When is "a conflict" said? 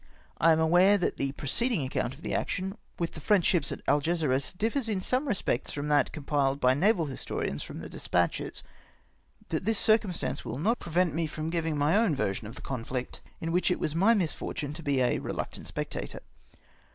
12.57-13.21